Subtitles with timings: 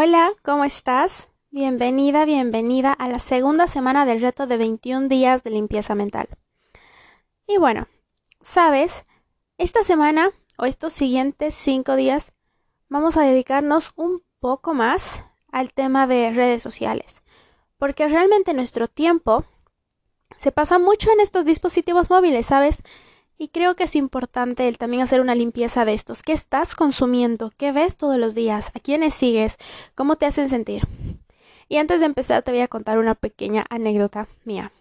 [0.00, 1.32] Hola, ¿cómo estás?
[1.50, 6.28] Bienvenida, bienvenida a la segunda semana del reto de 21 días de limpieza mental.
[7.48, 7.88] Y bueno,
[8.40, 9.08] sabes,
[9.56, 12.30] esta semana o estos siguientes 5 días
[12.88, 17.24] vamos a dedicarnos un poco más al tema de redes sociales,
[17.76, 19.46] porque realmente nuestro tiempo
[20.36, 22.84] se pasa mucho en estos dispositivos móviles, ¿sabes?
[23.40, 26.24] Y creo que es importante el también hacer una limpieza de estos.
[26.24, 27.52] ¿Qué estás consumiendo?
[27.56, 28.72] ¿Qué ves todos los días?
[28.74, 29.56] ¿A quiénes sigues?
[29.94, 30.82] ¿Cómo te hacen sentir?
[31.68, 34.72] Y antes de empezar te voy a contar una pequeña anécdota mía.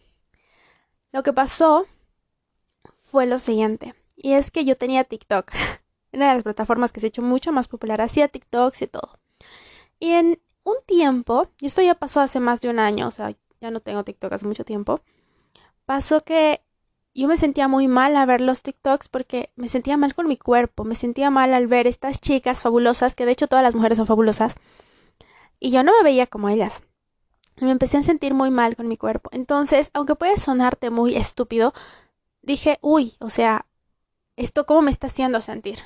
[1.11, 1.85] Lo que pasó
[3.03, 3.93] fue lo siguiente.
[4.16, 5.52] Y es que yo tenía TikTok.
[6.11, 8.02] Una de las plataformas que se ha hecho mucho más popular.
[8.02, 9.19] Hacía TikToks y todo.
[9.99, 13.35] Y en un tiempo, y esto ya pasó hace más de un año, o sea,
[13.61, 15.02] ya no tengo TikTok hace mucho tiempo,
[15.86, 16.61] pasó que
[17.22, 20.38] yo me sentía muy mal a ver los TikToks porque me sentía mal con mi
[20.38, 23.98] cuerpo, me sentía mal al ver estas chicas fabulosas, que de hecho todas las mujeres
[23.98, 24.56] son fabulosas,
[25.60, 26.84] y yo no me veía como ellas.
[27.60, 29.30] Me empecé a sentir muy mal con mi cuerpo.
[29.34, 31.73] Entonces, aunque puede sonarte muy estúpido,
[32.44, 33.66] dije, uy, o sea,
[34.36, 35.80] ¿esto cómo me está haciendo sentir?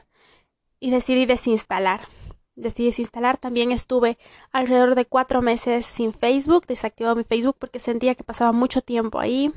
[0.81, 2.09] Y decidí desinstalar.
[2.55, 3.37] Decidí desinstalar.
[3.37, 4.17] También estuve
[4.51, 9.19] alrededor de cuatro meses sin Facebook, desactivado mi Facebook porque sentía que pasaba mucho tiempo
[9.19, 9.53] ahí.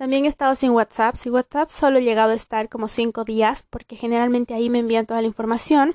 [0.00, 1.14] También he estado sin WhatsApp.
[1.14, 5.04] Sin WhatsApp solo he llegado a estar como cinco días porque generalmente ahí me envían
[5.04, 5.94] toda la información.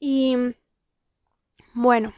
[0.00, 0.36] Y
[1.74, 2.12] bueno.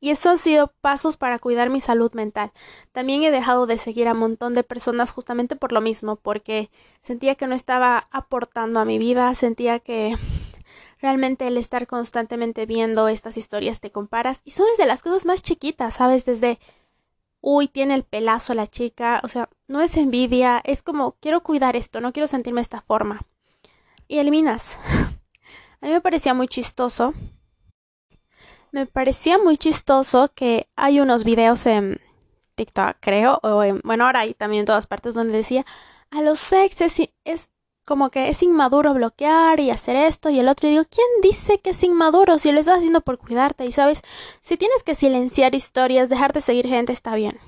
[0.00, 2.52] Y eso han sido pasos para cuidar mi salud mental.
[2.92, 6.70] También he dejado de seguir a un montón de personas justamente por lo mismo, porque
[7.02, 10.16] sentía que no estaba aportando a mi vida, sentía que
[11.02, 15.42] realmente el estar constantemente viendo estas historias te comparas y son desde las cosas más
[15.42, 16.24] chiquitas, ¿sabes?
[16.24, 16.58] Desde
[17.42, 21.76] uy, tiene el pelazo la chica, o sea, no es envidia, es como, quiero cuidar
[21.76, 23.20] esto, no quiero sentirme de esta forma.
[24.08, 24.78] Y eliminas.
[25.82, 27.12] A mí me parecía muy chistoso.
[28.70, 32.00] Me parecía muy chistoso que hay unos videos en
[32.54, 35.66] TikTok, creo, o en, bueno, ahora hay también en todas partes donde decía,
[36.10, 37.50] a los sexes es
[37.84, 40.68] como que es inmaduro bloquear y hacer esto y el otro.
[40.68, 43.64] Y digo, ¿quién dice que es inmaduro si lo estás haciendo por cuidarte?
[43.64, 44.02] Y sabes,
[44.42, 47.38] si tienes que silenciar historias, dejar de seguir gente está bien.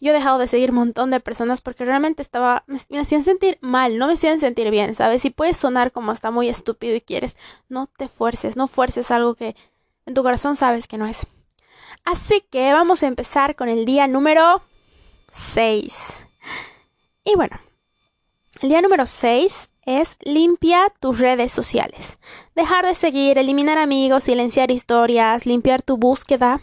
[0.00, 3.58] Yo he dejado de seguir un montón de personas porque realmente estaba, me, hacían sentir
[3.60, 5.22] mal, no me hacían sentir bien, ¿sabes?
[5.22, 7.36] Si puedes sonar como hasta muy estúpido y quieres,
[7.68, 9.54] no te fuerces, no fuerces algo que
[10.06, 11.28] en tu corazón sabes que no es.
[12.04, 14.60] Así que vamos a empezar con el día número
[15.32, 16.24] 6.
[17.24, 17.60] Y bueno,
[18.62, 22.18] el día número 6 es limpia tus redes sociales.
[22.54, 26.60] Dejar de seguir, eliminar amigos, silenciar historias, limpiar tu búsqueda.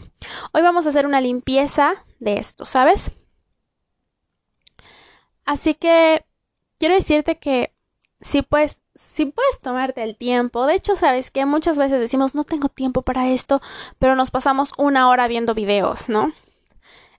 [0.52, 3.12] Hoy vamos a hacer una limpieza de esto, ¿sabes?
[5.44, 6.24] Así que
[6.78, 7.74] quiero decirte que
[8.22, 12.44] si puedes, si puedes tomarte el tiempo, de hecho, sabes que muchas veces decimos no
[12.44, 13.60] tengo tiempo para esto,
[13.98, 16.32] pero nos pasamos una hora viendo videos, ¿no?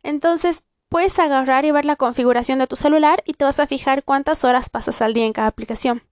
[0.01, 4.03] Entonces, puedes agarrar y ver la configuración de tu celular y te vas a fijar
[4.03, 6.03] cuántas horas pasas al día en cada aplicación.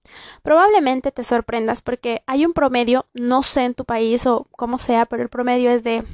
[0.41, 5.06] Probablemente te sorprendas porque hay un promedio, no sé en tu país o como sea,
[5.06, 6.06] pero el promedio es de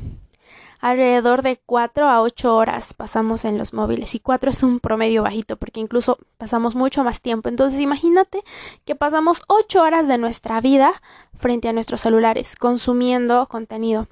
[0.82, 5.22] alrededor de 4 a 8 horas pasamos en los móviles y 4 es un promedio
[5.22, 7.50] bajito porque incluso pasamos mucho más tiempo.
[7.50, 8.44] Entonces imagínate
[8.84, 11.04] que pasamos 8 horas de nuestra vida
[11.38, 14.08] frente a nuestros celulares consumiendo contenido.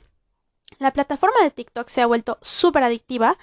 [0.77, 3.39] La plataforma de TikTok se ha vuelto súper adictiva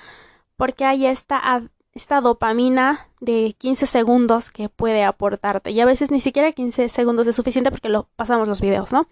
[0.61, 1.63] porque hay esta,
[1.95, 5.71] esta dopamina de 15 segundos que puede aportarte.
[5.71, 9.09] Y a veces ni siquiera 15 segundos es suficiente porque lo pasamos los videos, ¿no?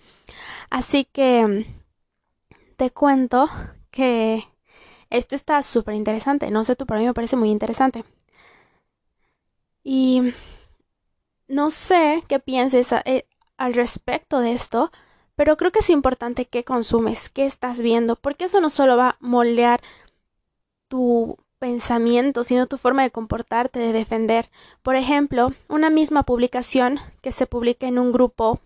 [0.68, 1.64] Así que
[2.76, 3.48] te cuento
[3.90, 4.44] que
[5.08, 6.50] esto está súper interesante.
[6.50, 8.04] No sé tú, pero a mí me parece muy interesante.
[9.82, 10.34] Y
[11.46, 13.24] no sé qué pienses eh,
[13.56, 14.92] al respecto de esto,
[15.34, 19.08] pero creo que es importante qué consumes, qué estás viendo, porque eso no solo va
[19.08, 19.80] a moldear
[20.88, 24.50] tu pensamiento, sino tu forma de comportarte, de defender.
[24.82, 28.60] Por ejemplo, una misma publicación que se publica en un grupo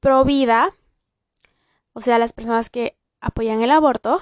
[0.00, 0.70] pro vida,
[1.92, 4.20] o sea, las personas que apoyan el aborto,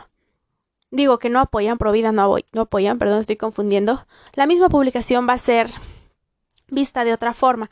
[0.90, 5.28] digo que no apoyan pro vida, no, no apoyan, perdón, estoy confundiendo, la misma publicación
[5.28, 5.70] va a ser
[6.68, 7.70] vista de otra forma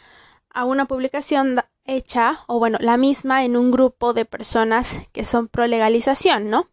[0.51, 5.49] a una publicación hecha, o bueno, la misma en un grupo de personas que son
[5.49, 6.69] pro legalización, ¿no?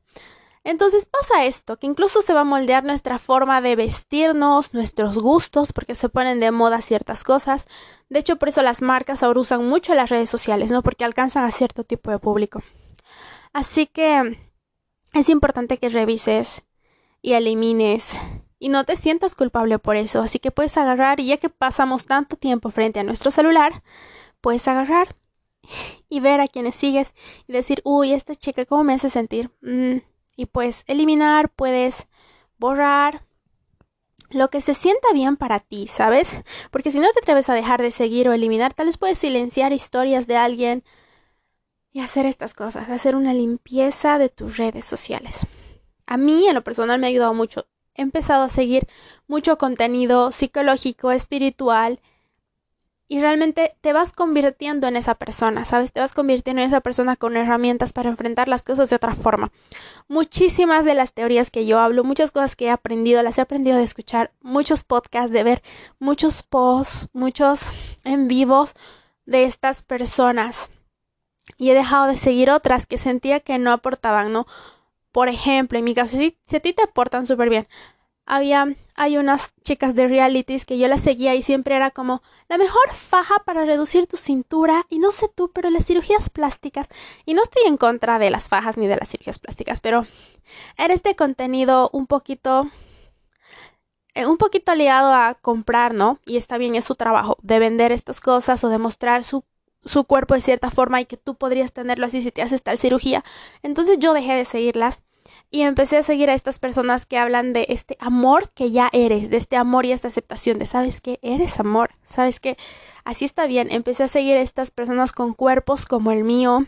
[0.63, 5.73] Entonces pasa esto, que incluso se va a moldear nuestra forma de vestirnos, nuestros gustos,
[5.73, 7.67] porque se ponen de moda ciertas cosas.
[8.09, 10.83] De hecho, por eso las marcas ahora usan mucho las redes sociales, ¿no?
[10.83, 12.61] Porque alcanzan a cierto tipo de público.
[13.53, 14.37] Así que
[15.13, 16.63] es importante que revises
[17.21, 18.13] y elimines
[18.59, 20.21] y no te sientas culpable por eso.
[20.21, 23.81] Así que puedes agarrar y ya que pasamos tanto tiempo frente a nuestro celular,
[24.41, 25.15] puedes agarrar
[26.07, 27.13] y ver a quienes sigues
[27.47, 29.49] y decir, uy, esta chica, ¿cómo me hace sentir?
[29.61, 29.97] Mm,
[30.35, 32.07] y pues eliminar, puedes
[32.57, 33.25] borrar
[34.29, 36.37] lo que se sienta bien para ti, ¿sabes?
[36.71, 39.73] Porque si no te atreves a dejar de seguir o eliminar, tal vez puedes silenciar
[39.73, 40.83] historias de alguien
[41.91, 45.45] y hacer estas cosas, hacer una limpieza de tus redes sociales.
[46.05, 47.67] A mí, en lo personal, me ha ayudado mucho.
[47.93, 48.87] He empezado a seguir
[49.27, 51.99] mucho contenido psicológico, espiritual,
[53.11, 55.91] y realmente te vas convirtiendo en esa persona, ¿sabes?
[55.91, 59.51] Te vas convirtiendo en esa persona con herramientas para enfrentar las cosas de otra forma.
[60.07, 63.75] Muchísimas de las teorías que yo hablo, muchas cosas que he aprendido, las he aprendido
[63.75, 65.61] de escuchar, muchos podcasts, de ver
[65.99, 67.63] muchos posts, muchos
[68.05, 68.75] en vivos
[69.25, 70.69] de estas personas.
[71.57, 74.47] Y he dejado de seguir otras que sentía que no aportaban, ¿no?
[75.11, 77.67] Por ejemplo, en mi caso, si, a ti te aportan súper bien,
[78.25, 82.57] había hay unas chicas de realities que yo las seguía y siempre era como la
[82.57, 86.87] mejor faja para reducir tu cintura y no sé tú, pero las cirugías plásticas
[87.25, 90.05] y no estoy en contra de las fajas ni de las cirugías plásticas, pero
[90.77, 92.69] era este contenido un poquito
[94.13, 96.19] eh, un poquito aliado a comprar, ¿no?
[96.25, 99.45] Y está bien, es su trabajo de vender estas cosas o de mostrar su
[99.83, 102.77] su cuerpo de cierta forma y que tú podrías tenerlo así si te haces tal
[102.77, 103.23] cirugía.
[103.63, 105.01] Entonces yo dejé de seguirlas
[105.51, 109.29] y empecé a seguir a estas personas que hablan de este amor que ya eres,
[109.29, 112.57] de este amor y esta aceptación de, ¿sabes que Eres amor, ¿sabes que
[113.03, 113.69] Así está bien.
[113.71, 116.65] Empecé a seguir a estas personas con cuerpos como el mío,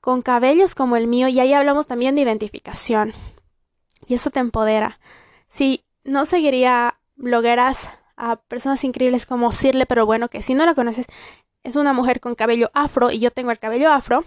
[0.00, 3.12] con cabellos como el mío, y ahí hablamos también de identificación.
[4.06, 5.00] Y eso te empodera.
[5.48, 7.78] Si no seguiría blogueras
[8.16, 11.06] a personas increíbles como Sirle, pero bueno, que si no la conoces,
[11.64, 14.24] es una mujer con cabello afro y yo tengo el cabello afro.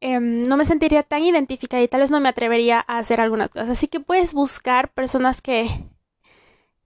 [0.00, 3.50] Em, no me sentiría tan identificada y tal vez no me atrevería a hacer algunas
[3.50, 3.68] cosas.
[3.68, 5.68] Así que puedes buscar personas que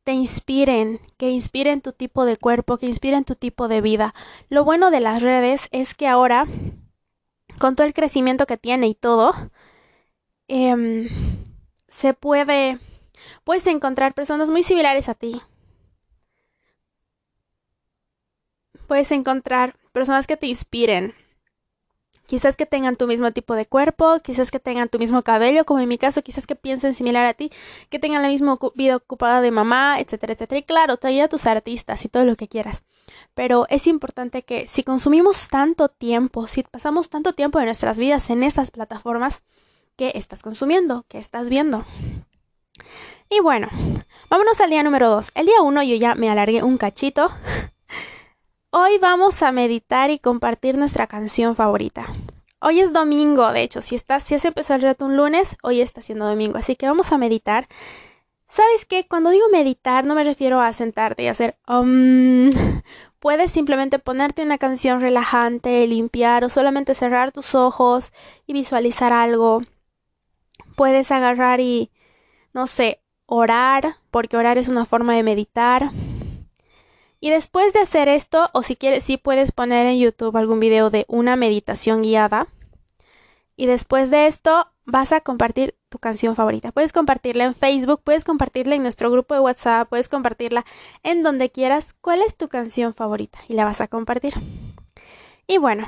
[0.03, 4.15] te inspiren, que inspiren tu tipo de cuerpo, que inspiren tu tipo de vida.
[4.49, 6.47] Lo bueno de las redes es que ahora,
[7.61, 9.33] con todo el crecimiento que tiene y todo,
[10.49, 11.09] em,
[11.89, 12.79] se puede,
[13.45, 15.41] puedes encontrar personas muy similares a ti.
[18.89, 21.15] Puedes encontrar personas que te inspiren
[22.27, 25.81] Quizás que tengan tu mismo tipo de cuerpo, quizás que tengan tu mismo cabello, como
[25.81, 27.51] en mi caso, quizás que piensen similar a ti,
[27.91, 30.59] que tengan la misma vida ocupada de mamá, etcétera, etcétera.
[30.59, 32.85] Y claro, te ayuda a tus artistas y todo lo que quieras.
[33.35, 38.31] Pero es importante que si consumimos tanto tiempo, si pasamos tanto tiempo de nuestras vidas
[38.31, 39.43] en esas plataformas,
[39.97, 41.05] ¿qué estás consumiendo?
[41.09, 41.85] ¿Qué estás viendo?
[43.31, 43.69] Y bueno,
[44.31, 45.33] vámonos al día número 2.
[45.35, 47.31] El día 1 yo ya me alargué un cachito.
[48.77, 52.09] Hoy vamos a meditar y compartir nuestra canción favorita.
[52.59, 55.81] Hoy es domingo, de hecho, si estás, si has empezado el reto un lunes, hoy
[55.81, 57.69] está siendo domingo, así que vamos a meditar.
[58.49, 59.07] ¿Sabes qué?
[59.07, 62.51] Cuando digo meditar no me refiero a sentarte y hacer um,
[63.21, 68.13] puedes simplemente ponerte una canción relajante, limpiar o solamente cerrar tus ojos
[68.45, 69.63] y visualizar algo.
[70.75, 71.93] Puedes agarrar y
[72.53, 75.93] no sé, orar, porque orar es una forma de meditar.
[77.25, 80.91] Y después de hacer esto, o si quieres, sí puedes poner en YouTube algún video
[80.91, 82.49] de una meditación guiada.
[83.57, 86.71] Y después de esto, vas a compartir tu canción favorita.
[86.71, 90.67] Puedes compartirla en Facebook, puedes compartirla en nuestro grupo de WhatsApp, puedes compartirla
[91.03, 91.95] en donde quieras.
[92.03, 93.39] ¿Cuál es tu canción favorita?
[93.49, 94.35] Y la vas a compartir.
[95.47, 95.87] Y bueno,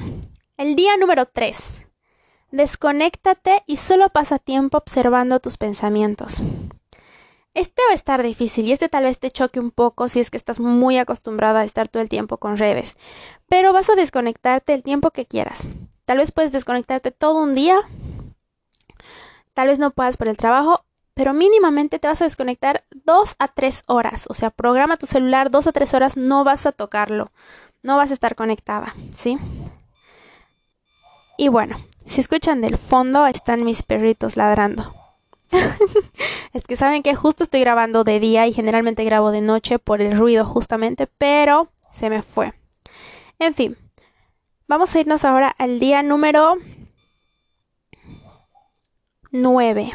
[0.56, 1.84] el día número 3.
[2.50, 6.40] Desconéctate y solo pasa tiempo observando tus pensamientos.
[7.56, 10.30] Este va a estar difícil y este tal vez te choque un poco si es
[10.30, 12.96] que estás muy acostumbrada a estar todo el tiempo con redes,
[13.48, 15.66] pero vas a desconectarte el tiempo que quieras.
[16.04, 17.78] Tal vez puedes desconectarte todo un día,
[19.54, 20.84] tal vez no puedas por el trabajo,
[21.14, 24.26] pero mínimamente te vas a desconectar dos a tres horas.
[24.28, 27.32] O sea, programa tu celular dos a tres horas, no vas a tocarlo,
[27.82, 29.38] no vas a estar conectada, ¿sí?
[31.38, 35.05] Y bueno, si escuchan del fondo, están mis perritos ladrando.
[36.52, 40.00] es que saben que justo estoy grabando de día y generalmente grabo de noche por
[40.00, 42.52] el ruido justamente, pero se me fue.
[43.38, 43.76] En fin,
[44.66, 46.56] vamos a irnos ahora al día número
[49.30, 49.92] 9.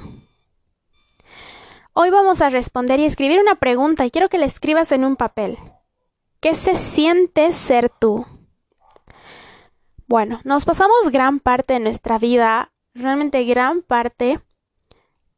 [1.94, 5.16] Hoy vamos a responder y escribir una pregunta y quiero que la escribas en un
[5.16, 5.58] papel.
[6.40, 8.26] ¿Qué se siente ser tú?
[10.08, 14.42] Bueno, nos pasamos gran parte de nuestra vida, realmente gran parte,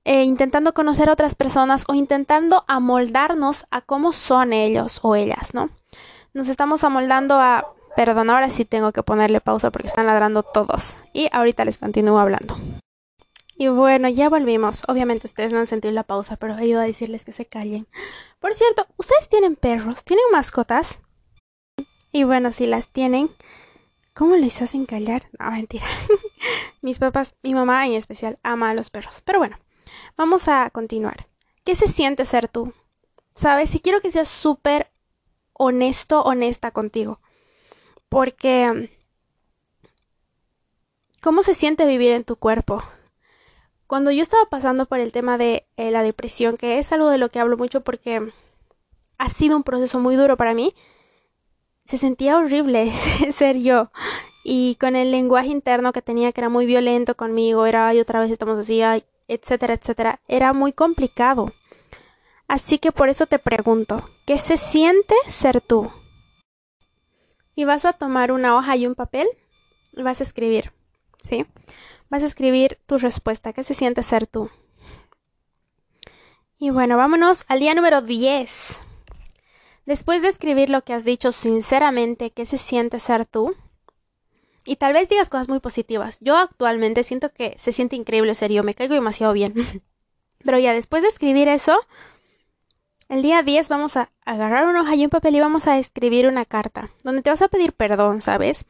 [0.06, 5.54] eh, intentando conocer a otras personas o intentando amoldarnos a cómo son ellos o ellas,
[5.54, 5.70] ¿no?
[6.34, 7.74] Nos estamos amoldando a...
[7.96, 10.96] Perdón, ahora sí tengo que ponerle pausa porque están ladrando todos.
[11.14, 12.58] Y ahorita les continúo hablando.
[13.56, 14.82] Y bueno, ya volvimos.
[14.88, 17.86] Obviamente ustedes no han sentido la pausa, pero ayuda a decirles que se callen.
[18.40, 20.04] Por cierto, ¿ustedes tienen perros?
[20.04, 21.02] ¿Tienen mascotas?
[22.12, 23.30] Y bueno, si las tienen,
[24.14, 25.28] ¿Cómo les hacen callar?
[25.40, 25.88] No, mentira.
[26.82, 29.24] Mis papás, mi mamá en especial, ama a los perros.
[29.26, 29.58] Pero bueno,
[30.18, 31.28] vamos a continuar.
[31.64, 32.74] ¿Qué se siente ser tú?
[33.36, 33.70] ¿Sabes?
[33.70, 34.92] Si quiero que seas súper
[35.54, 37.20] honesto, honesta contigo.
[38.10, 38.92] Porque...
[41.22, 42.84] ¿Cómo se siente vivir en tu cuerpo?
[43.88, 47.18] Cuando yo estaba pasando por el tema de eh, la depresión, que es algo de
[47.18, 48.32] lo que hablo mucho porque
[49.18, 50.76] ha sido un proceso muy duro para mí,
[51.86, 52.92] se sentía horrible
[53.32, 53.92] ser yo.
[54.44, 58.20] Y con el lenguaje interno que tenía, que era muy violento conmigo, era y otra
[58.20, 58.82] vez estamos así,
[59.34, 61.52] etcétera, etcétera, era muy complicado.
[62.48, 65.92] Así que por eso te pregunto, ¿qué se siente ser tú?
[67.56, 69.28] Y vas a tomar una hoja y un papel
[69.92, 70.72] y vas a escribir,
[71.18, 71.46] ¿sí?
[72.10, 74.50] Vas a escribir tu respuesta, ¿qué se siente ser tú?
[76.60, 78.80] Y bueno, vámonos al día número 10.
[79.86, 83.54] Después de escribir lo que has dicho sinceramente, ¿qué se siente ser tú?
[84.66, 86.18] Y tal vez digas cosas muy positivas.
[86.22, 89.54] Yo actualmente siento que se siente increíble ser yo, me caigo demasiado bien.
[90.44, 91.80] Pero ya después de escribir eso,
[93.10, 96.28] el día 10 vamos a agarrar una hoja y un papel y vamos a escribir
[96.28, 98.66] una carta, donde te vas a pedir perdón, ¿sabes?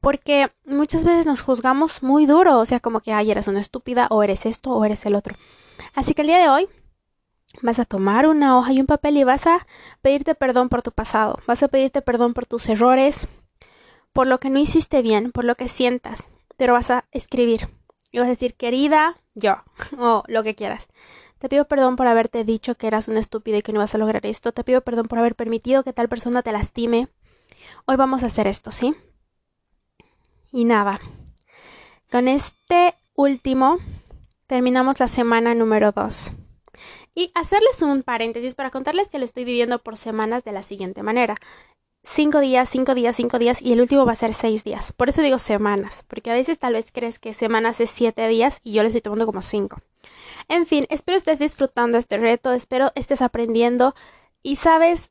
[0.00, 4.06] Porque muchas veces nos juzgamos muy duro, o sea, como que, ay, eres una estúpida,
[4.10, 5.34] o eres esto, o eres el otro.
[5.94, 6.68] Así que el día de hoy
[7.62, 9.66] vas a tomar una hoja y un papel y vas a
[10.02, 13.28] pedirte perdón por tu pasado, vas a pedirte perdón por tus errores,
[14.12, 17.68] por lo que no hiciste bien, por lo que sientas, pero vas a escribir
[18.10, 19.56] y vas a decir, querida, yo,
[19.98, 20.88] o lo que quieras.
[21.38, 23.98] Te pido perdón por haberte dicho que eras una estúpida y que no ibas a
[23.98, 24.52] lograr esto.
[24.52, 27.08] Te pido perdón por haber permitido que tal persona te lastime.
[27.86, 28.94] Hoy vamos a hacer esto, ¿sí?
[30.52, 31.00] Y nada.
[32.10, 33.78] Con este último
[34.46, 36.32] terminamos la semana número 2.
[37.14, 41.02] Y hacerles un paréntesis para contarles que lo estoy viviendo por semanas de la siguiente
[41.02, 41.36] manera.
[42.02, 44.92] Cinco días, cinco días, cinco días y el último va a ser seis días.
[44.92, 48.60] Por eso digo semanas, porque a veces tal vez crees que semanas es siete días
[48.64, 49.80] y yo le estoy tomando como cinco.
[50.48, 53.94] En fin, espero estés disfrutando este reto, espero estés aprendiendo
[54.42, 55.10] y sabes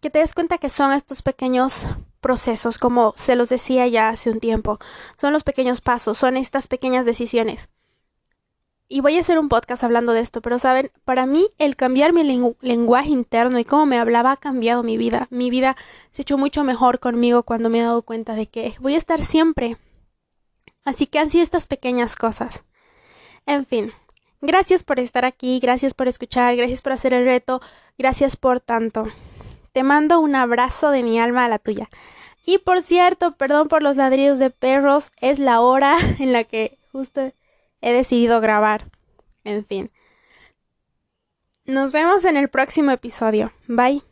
[0.00, 1.86] que te des cuenta que son estos pequeños
[2.20, 4.78] procesos, como se los decía ya hace un tiempo,
[5.16, 7.68] son los pequeños pasos, son estas pequeñas decisiones
[8.88, 12.12] y voy a hacer un podcast hablando de esto, pero saben, para mí el cambiar
[12.12, 12.22] mi
[12.60, 15.26] lenguaje interno y cómo me hablaba ha cambiado mi vida.
[15.30, 15.76] Mi vida
[16.10, 18.98] se ha hecho mucho mejor conmigo cuando me he dado cuenta de que voy a
[18.98, 19.76] estar siempre.
[20.84, 22.64] Así que han sido estas pequeñas cosas.
[23.44, 23.92] En fin,
[24.40, 27.60] gracias por estar aquí, gracias por escuchar, gracias por hacer el reto,
[27.98, 29.06] gracias por tanto.
[29.72, 31.88] Te mando un abrazo de mi alma a la tuya.
[32.44, 36.78] Y por cierto, perdón por los ladridos de perros, es la hora en la que
[36.92, 37.32] justo
[37.86, 38.90] he decidido grabar.
[39.44, 39.92] En fin.
[41.64, 43.52] Nos vemos en el próximo episodio.
[43.68, 44.02] Bye.